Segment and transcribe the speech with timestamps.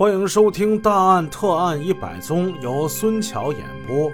[0.00, 4.10] 欢迎收听《大案特案一百宗》，由孙桥演播。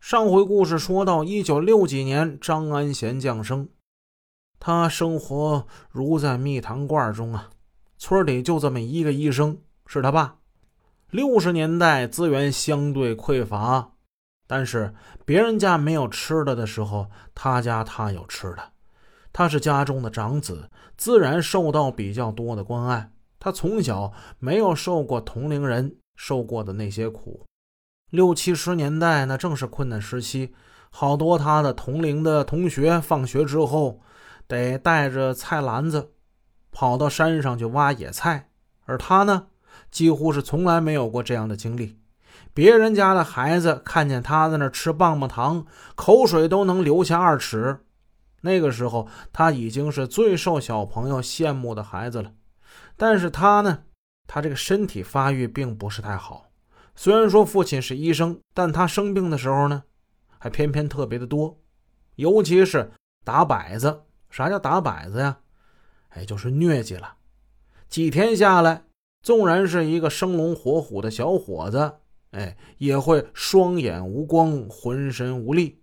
[0.00, 3.68] 上回故事说到，一九六几年，张安贤降生，
[4.58, 7.50] 他生活如在蜜糖罐中啊。
[7.98, 10.38] 村里就这么一个医生，是他爸。
[11.10, 13.92] 六十年代资源相对匮乏，
[14.48, 14.92] 但是
[15.24, 18.72] 别人家没有吃的的时候，他家他有吃的。
[19.32, 23.12] 他是家中的长子，自然受到比较多的关爱。
[23.40, 27.44] 他从小没有受过同龄人受过的那些苦。
[28.10, 30.54] 六七十年代那正是困难时期，
[30.90, 34.00] 好多他的同龄的同学放学之后
[34.46, 36.12] 得带着菜篮子
[36.70, 38.50] 跑到山上去挖野菜，
[38.84, 39.46] 而他呢，
[39.90, 41.98] 几乎是从来没有过这样的经历。
[42.52, 47.78] 别人家的孩子看见他在那吃棒棒糖，口水都能流下二尺。
[48.42, 52.32] 那个时候他已经是最受小朋友羡慕的孩子了。
[53.00, 53.84] 但是他呢，
[54.26, 56.50] 他这个身体发育并不是太好。
[56.94, 59.84] 虽然说父亲是医生，但他生病的时候呢，
[60.36, 61.58] 还偏偏特别的多，
[62.16, 62.92] 尤其是
[63.24, 64.02] 打摆子。
[64.28, 65.38] 啥叫打摆子呀？
[66.10, 67.14] 哎，就是疟疾了。
[67.88, 68.84] 几天下来，
[69.22, 71.94] 纵然是一个生龙活虎的小伙子，
[72.32, 75.80] 哎，也会双眼无光，浑身无力。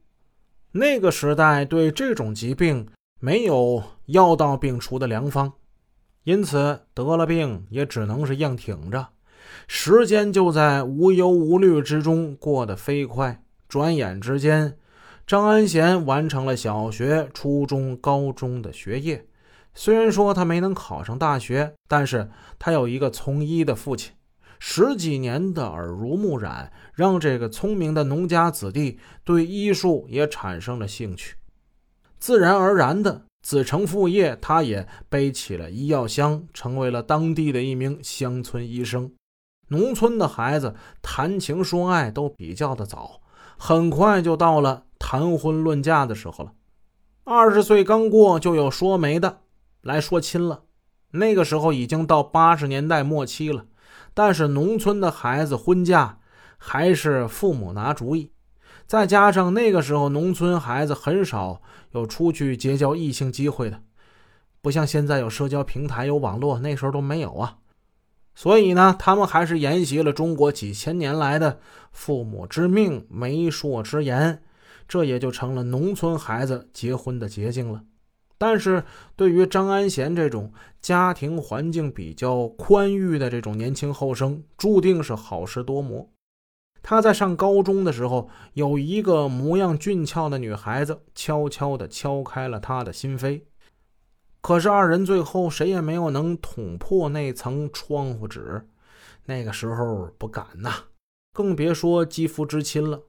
[0.71, 2.87] 那个时代对这种疾病
[3.19, 5.51] 没有药到病除的良方。
[6.27, 9.07] 因此得了病也只能是硬挺着，
[9.65, 13.41] 时间就在无忧无虑之中过得飞快。
[13.69, 14.77] 转眼之间，
[15.25, 19.25] 张安贤完成了小学、初中、高中的学业。
[19.73, 24.11] 虽然说他没能考上大学，但是他有一个从医的父亲，
[24.59, 31.37] 十几年的耳濡目染，让这个聪明的农家子弟对医术也产生了兴趣，
[32.19, 33.23] 自然而然的。
[33.47, 39.09] 子承父业，他也背起了医药箱，成为了当地的一名乡村医生。
[39.69, 43.21] 农村的孩子谈情说爱都比较的早，
[43.57, 46.51] 很快就到了谈婚论嫁的时候了。
[47.23, 49.39] 二十岁刚过，就有说媒的
[49.79, 50.63] 来说亲了。
[51.11, 53.65] 那个时候已经到八十年代末期了，
[54.13, 56.19] 但是农村的孩子婚嫁
[56.57, 58.29] 还是父母拿主意。
[58.87, 61.61] 再加上那个时候，农村孩子很少
[61.91, 63.81] 有出去结交异性机会的，
[64.61, 67.57] 不像现在有社交平台、有网络，那时候都没有啊。
[68.33, 71.59] 所以呢，他们还是沿袭了中国几千年来的
[71.91, 74.41] 父母之命、媒妁之言，
[74.87, 77.83] 这也就成了农村孩子结婚的捷径了。
[78.37, 78.83] 但是
[79.15, 86.07] 对于张安贤这种家庭环境比较宽裕的这种年轻后生，注定是好事多磨。
[86.89, 93.41] 他在上高中的时候，有一个模样俊俏的女孩子，悄悄地敲开了他的心扉。
[94.39, 98.65] 可是二人最后谁也没有能捅破那层窗户纸。
[99.25, 100.71] 那个时候不敢呐，
[101.33, 103.01] 更别说肌肤之亲了。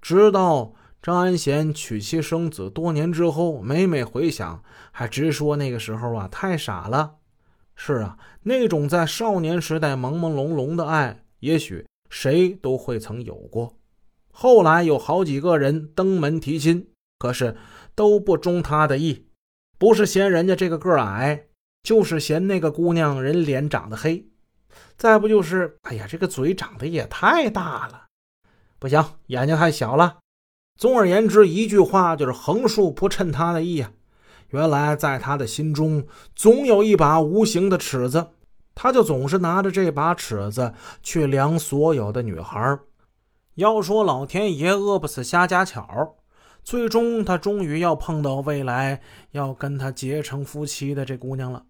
[0.00, 0.72] 直到
[1.02, 4.62] 张安贤娶妻生子多年之后，每每回想，
[4.92, 7.16] 还直说那个时候啊太傻了。
[7.74, 11.84] 是啊，那种在少年时代朦朦胧胧的爱，也许。
[12.14, 13.76] 谁都会曾有过，
[14.30, 16.86] 后来有好几个人登门提亲，
[17.18, 17.56] 可是
[17.96, 19.26] 都不中他的意，
[19.78, 21.46] 不是嫌人家这个个矮，
[21.82, 24.28] 就是嫌那个姑娘人脸长得黑，
[24.96, 28.06] 再不就是，哎呀，这个嘴长得也太大了，
[28.78, 30.18] 不行，眼睛太小了。
[30.78, 33.92] 总而言之，一句话就是横竖不称他的意啊。
[34.50, 38.28] 原来在他的心中，总有一把无形的尺子。
[38.84, 42.78] 他就总是拿着这把尺子去量所有的女孩
[43.54, 46.16] 要说老天爷饿不死瞎家巧，
[46.62, 49.00] 最终他终于要碰到未来
[49.30, 51.64] 要跟他结成夫妻的这姑娘了。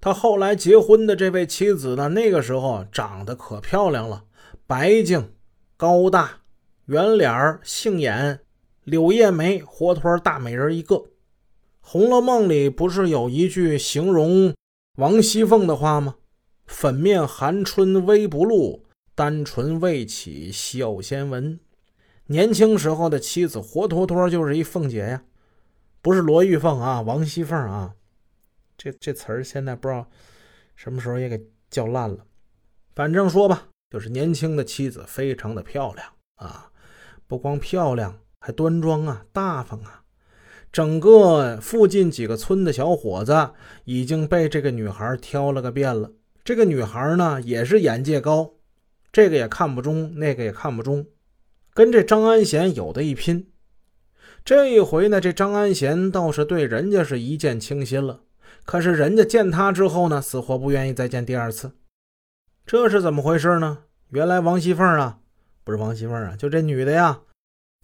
[0.00, 4.24] 他后来结婚的这位妻子呢，那个时候长得可漂亮了，
[4.66, 5.32] 白净、
[5.76, 6.40] 高大、
[6.86, 8.40] 圆脸、杏眼、
[8.82, 10.96] 柳叶眉，活脱大美人一个。
[11.80, 14.52] 《红楼梦》里不是有一句形容？
[14.96, 16.16] 王熙凤的话吗？
[16.66, 21.60] 粉面含春微不露，单唇未启笑先闻。
[22.28, 25.24] 年轻时候的妻子，活脱脱就是一凤姐呀，
[26.00, 27.94] 不是罗玉凤啊，王熙凤啊。
[28.78, 30.08] 这这词儿现在不知道
[30.74, 32.24] 什么时候也给叫烂了。
[32.94, 36.72] 反正说吧，就是年轻的妻子非常的漂亮啊，
[37.26, 40.04] 不光漂亮，还端庄啊，大方啊。
[40.76, 43.48] 整个附近几个村的小伙子
[43.86, 46.10] 已经被这个女孩挑了个遍了。
[46.44, 48.56] 这个女孩呢，也是眼界高，
[49.10, 51.06] 这个也看不中，那个也看不中，
[51.72, 53.48] 跟这张安贤有的一拼。
[54.44, 58.20] 这一回呢，这张安贤倒是对人家是一见倾心了。
[58.66, 61.72] 可是人家见他之后呢，死活不愿意再见第二次。
[62.66, 63.78] 这是怎么回事呢？
[64.10, 65.20] 原来王熙凤啊，
[65.64, 67.20] 不是王熙凤啊，就这女的呀，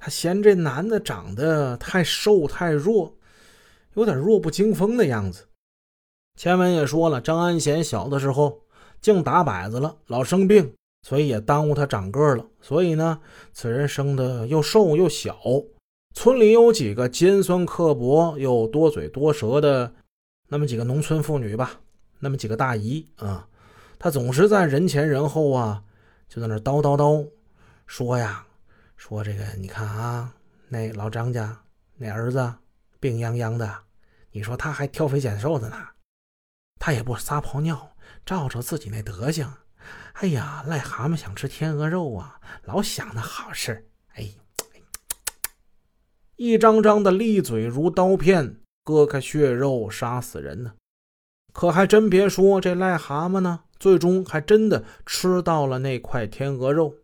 [0.05, 3.15] 他嫌这男的长得太瘦太弱，
[3.95, 5.45] 有点弱不禁风的样子。
[6.37, 8.63] 前文也说了，张安贤小的时候
[9.01, 10.75] 净打摆子了，老生病，
[11.07, 12.45] 所以也耽误他长个了。
[12.61, 13.21] 所以呢，
[13.53, 15.39] 此人生的又瘦又小。
[16.17, 19.95] 村里有几个尖酸刻薄又多嘴多舌的
[20.49, 21.79] 那么几个农村妇女吧，
[22.19, 23.47] 那么几个大姨啊，
[24.01, 25.85] 她总是在人前人后啊，
[26.29, 27.25] 就在那叨叨叨
[27.87, 28.45] 说呀，
[29.05, 30.33] 说这个你看啊，
[30.69, 31.61] 那老张家
[31.97, 32.55] 那儿子
[33.01, 33.83] 病殃殃的，
[34.31, 35.77] 你说他还挑肥拣瘦的呢，
[36.79, 39.53] 他也不撒泡尿，照着自己那德行，
[40.13, 44.33] 哎呀，癞蛤蟆想吃天鹅肉啊，老想那好事，哎。
[46.37, 50.75] 一张张的利嘴如刀片，割开血肉，杀死人呢。
[51.53, 56.95] 可还真别说，这癞蛤蟆呢，最终还真的吃到了那块天鹅肉。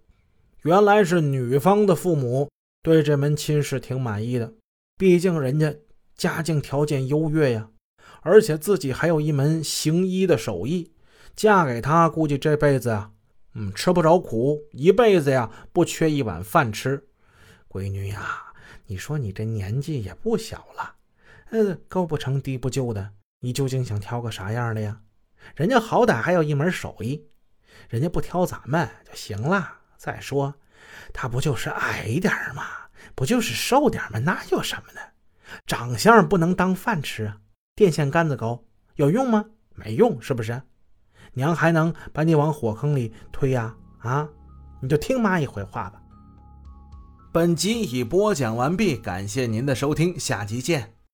[0.69, 2.50] 原来是女方的父母
[2.82, 4.53] 对这门亲事挺满意的，
[4.99, 5.75] 毕竟人家
[6.15, 7.70] 家境条件优越呀，
[8.20, 10.93] 而且自己还有一门行医的手艺，
[11.35, 13.11] 嫁给他估计这辈子啊，
[13.55, 17.03] 嗯，吃不着苦，一辈子呀不缺一碗饭吃。
[17.67, 18.44] 闺女呀。
[18.88, 20.97] 你说你这年纪也不小了，
[21.50, 25.00] 呃，高不成低不就的，你究竟想挑个啥样的呀？
[25.56, 27.25] 人家好歹还有一门手艺，
[27.88, 29.76] 人家不挑咱们就行了。
[29.98, 30.54] 再说，
[31.12, 32.64] 他不就是矮一点吗？
[33.14, 34.20] 不就是瘦点吗？
[34.20, 35.00] 那有什么呢？
[35.66, 37.38] 长相不能当饭吃啊！
[37.74, 38.62] 电线杆子高
[38.94, 39.44] 有用吗？
[39.74, 40.62] 没用，是不是？
[41.32, 43.74] 娘还能把你往火坑里推呀？
[43.98, 44.28] 啊，
[44.80, 46.00] 你就听妈一回话吧。
[47.32, 50.97] 本集已播讲完毕，感谢您的收听，下集见。